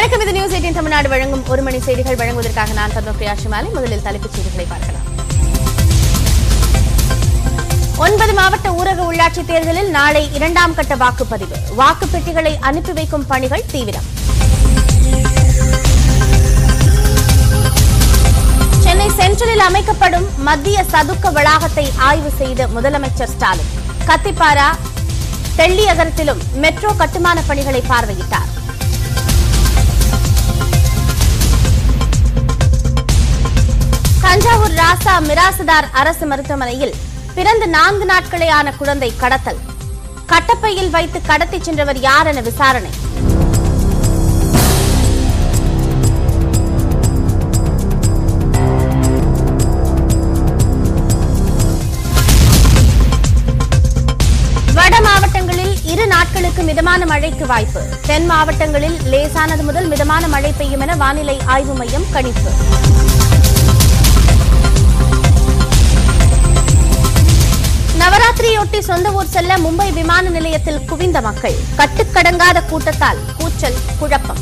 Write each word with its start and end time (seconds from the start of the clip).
வணக்கம். 0.00 0.20
இது 0.20 0.32
news 0.32 0.52
eighteen 0.52 0.74
Tamil Nadu 0.74 1.08
வழங்கும் 1.08 1.48
ஒரு 1.48 1.62
மணி 1.62 1.80
செய்திகள். 1.80 2.16
வழங்குவதற்காக 2.16 2.72
நான் 2.72 2.90
பத்மபிரியா 2.90 3.36
ஷிமாலி. 3.44 3.72
முதலில் 3.74 4.02
தலைப்புச் 4.02 4.32
செய்திகளை 4.32 4.66
பார்க்கலாம். 4.68 5.02
ஒன்பது 7.96 8.32
மாவட்ட 8.32 8.70
ஊரக 8.70 9.14
உள்ளாட்சி 9.14 9.44
தேர்தலில் 9.44 9.90
நாளை 9.90 10.34
இரண்டாம் 10.34 10.74
கட்ட 10.74 10.96
வாக்குப்பதிவு. 10.96 11.74
வாக்குப் 11.74 12.12
பெட்டிகளை 12.12 12.56
அனுப்பி 12.60 12.92
வைக்கும் 12.92 13.26
பணிகள் 13.26 13.64
தீவிரம். 13.70 14.02
சென்னை 18.80 19.08
சென்ட்ரலில் 19.08 19.58
அமைக்கப்படும் 19.58 20.42
மத்திய 20.42 20.84
சதுக்க 20.90 21.30
வளாகத்தை 21.30 21.92
ஆய்வு 21.96 22.32
செய்த 22.38 22.66
முதலமைச்சர் 22.66 23.28
ஸ்டாலின். 23.28 23.68
கத்திப்பாரா 24.06 24.76
தெள்ளியகரத்திலும் 25.56 26.38
மெட்ரோ 26.52 26.92
கட்டுமான 26.92 27.42
பணிகளை 27.46 27.82
பார்வையிட்டார். 27.88 28.58
தஞ்சாவூர் 35.10 35.30
மிராசுதார் 35.30 35.86
அரசு 36.00 36.24
மருத்துவமனையில் 36.30 36.92
பிறந்து 37.36 37.66
நான்கு 37.74 38.04
நாட்களே 38.10 38.48
ஆன 38.56 38.72
குழந்தை 38.80 39.08
கடத்தல். 39.22 39.58
கட்டப்பையில் 40.32 40.90
வைத்து 40.96 41.18
கடத்தி 41.30 41.58
சென்றவர் 41.62 42.00
யார் 42.08 42.28
என 42.32 42.40
விசாரணை 42.50 42.92
நாட்களுக்கு 56.12 56.62
மிதமான 56.68 57.06
மழைக்கு 57.10 57.44
வாய்ப்பு. 57.50 57.80
தென் 58.06 58.26
மாவட்டங்களில் 58.30 58.96
லேசானது 59.12 59.62
முதல் 59.68 59.88
மிதமான 59.92 60.28
மழை 60.34 60.52
பெய்யும் 60.58 60.84
என 60.86 60.96
வானிலை 61.02 61.38
ஆய்வு 61.54 61.74
மையம் 61.80 62.08
கணிப்பு. 62.12 62.52
நவராத்திரியொட்டி 68.60 68.88
சொந்த 68.88 69.08
ஊர் 69.18 69.30
செல்ல 69.34 69.52
மும்பை 69.64 69.86
விமான 69.98 70.30
நிலையத்தில் 70.34 70.80
குவிந்த 70.88 71.18
மக்கள். 71.26 71.54
கட்டுக்கடங்காத 71.78 72.58
கூட்டத்தால் 72.70 73.20
கூச்சல் 73.38 73.78
குழப்பம். 74.00 74.40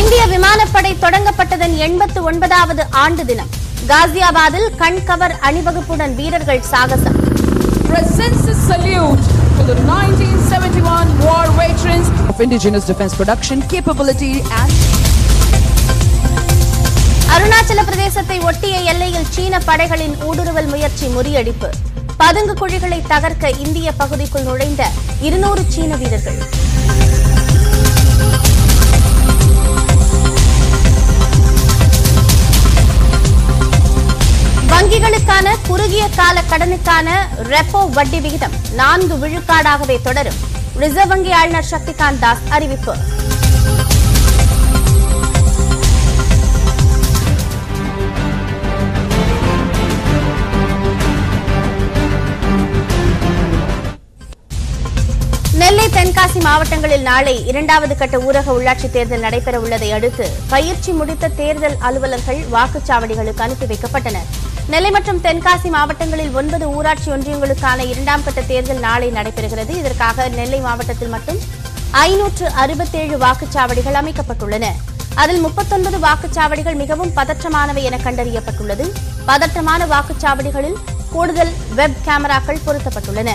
இந்திய 0.00 0.26
விமானப்படை 0.34 0.92
தொடங்கப்பட்டதன் 1.04 1.76
எண்பத்து 1.86 2.22
ஒன்பதாவது 2.22 2.84
ஆண்டு 3.04 3.24
தினம். 3.30 3.52
காசியாபாத்தில் 3.92 4.68
கண்கவர் 4.82 5.36
அணிவகுப்புடன் 5.50 6.14
வீரர்கள் 6.14 6.64
சாகசம். 6.72 7.20
Presents 7.90 8.46
to 9.58 9.64
the 9.70 9.76
1971 9.86 11.08
war 11.26 11.44
veterans 11.58 12.08
of 12.30 12.40
indigenous 12.44 12.84
defense 12.90 13.14
production 13.20 13.58
capability 13.72 14.34
and 14.60 14.74
Arunachal 17.34 17.80
பிரதேசத்தை 17.88 18.36
ஒட்டிய 18.48 18.76
எல்லையில் 18.92 19.26
சீன 19.34 19.58
படைகளின் 19.66 20.14
ஊடுருவல் 20.28 20.68
முயற்சி 20.72 21.06
முறியடிப்பு. 21.16 21.68
பதுங்கு 22.22 22.54
குழிகளை 22.60 23.00
தகர்க்க 23.12 23.50
இந்திய 23.64 23.92
பகுதிக்குள் 24.00 24.46
நுழைந்த 24.48 24.84
இருநூறு 25.26 25.64
சீன 25.74 25.96
வீரர்கள். 26.02 26.38
குறுகிய 35.88 36.08
கால 36.16 36.38
கடனுக்கான 36.48 37.10
ரெப்போ 37.50 37.80
வட்டி 37.96 38.18
விகிதம் 38.24 38.54
நான்கு 38.78 39.14
விழுக்காடாகவே 39.22 39.94
தொடரும். 40.06 40.36
ரிசர்வ் 40.82 41.10
வங்கி 41.12 41.30
ஆளுநர் 41.38 41.68
சக்திகாந்த் 41.70 42.20
தாஸ் 42.24 42.42
அறிவிப்பு. 42.56 42.94
நெல்லை 55.54 55.86
தென்காசி 55.96 56.42
மாவட்டங்களில் 56.48 57.06
நாளை 57.10 57.34
இரண்டாவது 57.46 57.96
கட்ட 58.02 58.18
ஊரக 58.18 58.58
உள்ளாட்சி 58.58 58.90
தேர்தல் 58.90 59.24
நடைபெற 59.26 59.60
உள்ளதை 59.64 59.90
அடுத்து 60.00 60.28
பயிற்சி 60.52 60.92
முடித்த 61.00 61.32
தேர்தல் 61.40 61.78
அலுவலர்கள் 61.88 62.42
வாக்குச்சாவடிகளுக்கு 62.56 63.46
அனுப்பி 63.48 63.68
வைக்கப்பட்டனர். 63.72 64.28
நெல்லை 64.72 64.90
மற்றும் 64.90 65.20
தென்காசி 65.24 65.68
மாவட்டங்களில் 65.74 66.34
ஒன்பது 66.38 66.64
ஊராட்சி 66.76 67.10
ஒன்றியங்களுக்கான 67.10 67.84
இரண்டாம் 67.92 68.24
கட்ட 68.24 68.40
தேர்தல் 68.40 68.82
நாளை 68.86 69.08
நடைபெறுகிறது. 69.10 69.72
இதற்காக 69.82 70.26
நெல்லை 70.28 70.60
மாவட்டத்தில் 70.60 71.08
மட்டும் 71.08 71.38
ஐநூற்று 71.90 72.46
அறுபத்தேழு 72.62 73.16
வாக்குச்சாவடிகள் 73.18 73.98
அமைக்கப்பட்டுள்ளன. 74.00 74.66
அதில் 75.14 75.40
முப்பத்தொன்பது 75.40 75.98
வாக்குச்சாவடிகள் 75.98 76.76
மிகவும் 76.82 77.14
பதற்றமானவை 77.16 77.82
என 77.82 77.96
கண்டறியப்பட்டுள்ளது. 77.96 78.86
பதற்றமான 79.30 79.86
வாக்குச்சாவடிகளில் 79.94 80.78
கூடுதல் 81.14 81.52
வெப் 81.74 81.98
கேமராக்கள் 82.04 82.64
பொருத்தப்பட்டுள்ளன. 82.66 83.32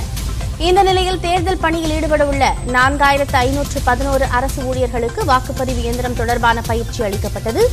இந்த 0.58 0.84
நிலையில் 0.84 1.20
தேர்தல் 1.20 1.62
பணியில் 1.66 1.94
ஈடுபட 1.96 2.26
உள்ள 2.26 2.54
நான்காயிரத்து 2.68 3.38
ஐநூற்று 3.48 3.80
பதினோரு 3.84 4.26
அரசு 4.26 4.62
ஊழியர்களுக்கு 4.64 5.24
வாக்குப்பதிவு 5.32 5.82
இயந்திரம் 5.86 6.16
தொடர்பான 6.16 6.62
பயிற்சி 6.62 7.04
அளிக்கப்பட்டது. 7.04 7.64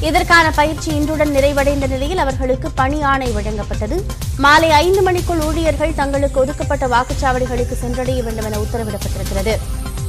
இதற்கான 0.00 0.50
பயிற்சி 0.50 0.90
இன்றுடன் 0.90 1.32
நிறைவடைந்த 1.36 1.86
நிலையில் 1.86 2.18
அவர்களுக்கு 2.18 2.70
பணி 2.70 3.02
ஆணை 3.02 3.30
வழங்கப்பட்டது. 3.30 3.96
மாலை 4.38 4.70
ஐந்து 4.70 5.02
மணிக்குள் 5.02 5.40
ஊழியர்கள் 5.40 5.94
தங்களுக்கு 5.94 6.40
ஒதுக்கப்பட்ட 6.40 6.86
வாக்குச்சாவடிகளுக்கு 6.86 7.76
சென்றடைய 7.78 8.22
வேண்டும் 8.22 8.44
என 8.44 8.58
உத்தரவிடப்பட்டிருக்கிறது. 8.58 9.56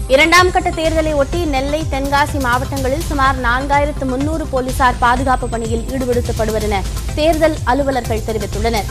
இரண்டாம் 0.08 0.52
கட்ட 0.52 0.70
தேர்தலை 0.70 1.14
ஒட்டி 1.14 1.46
நெல்லை 1.46 1.86
தென்காசி 1.92 2.40
மாவட்டங்களில் 2.40 3.08
சுமார் 3.08 3.42
நான்காயிரத்து 3.42 4.06
முன்னூறு 4.06 4.46
போலீசார் 4.46 4.98
பாதுகாப்பு 5.00 5.50
பணியில் 5.50 5.86
ஈடுபடுத்தப்படுவர் 5.92 6.62
என 6.62 6.82
தேர்தல் 7.16 7.58
அலுவலர்கள் 7.64 8.26
தெரிவித்துள்ளனர். 8.28 8.90